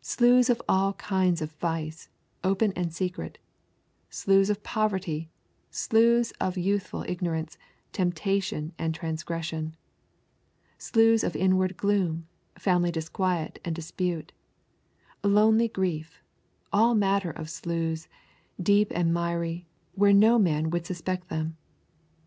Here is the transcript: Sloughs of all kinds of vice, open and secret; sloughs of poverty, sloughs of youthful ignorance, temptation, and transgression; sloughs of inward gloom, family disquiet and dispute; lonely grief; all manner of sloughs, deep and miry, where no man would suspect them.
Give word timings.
Sloughs 0.00 0.48
of 0.48 0.62
all 0.66 0.94
kinds 0.94 1.42
of 1.42 1.52
vice, 1.56 2.08
open 2.42 2.72
and 2.74 2.90
secret; 2.90 3.36
sloughs 4.08 4.48
of 4.48 4.62
poverty, 4.62 5.28
sloughs 5.70 6.30
of 6.40 6.56
youthful 6.56 7.04
ignorance, 7.06 7.58
temptation, 7.92 8.72
and 8.78 8.94
transgression; 8.94 9.76
sloughs 10.78 11.22
of 11.22 11.36
inward 11.36 11.76
gloom, 11.76 12.26
family 12.58 12.90
disquiet 12.90 13.58
and 13.62 13.74
dispute; 13.74 14.32
lonely 15.22 15.68
grief; 15.68 16.22
all 16.72 16.94
manner 16.94 17.32
of 17.32 17.50
sloughs, 17.50 18.08
deep 18.58 18.90
and 18.94 19.12
miry, 19.12 19.66
where 19.94 20.14
no 20.14 20.38
man 20.38 20.70
would 20.70 20.86
suspect 20.86 21.28
them. 21.28 21.58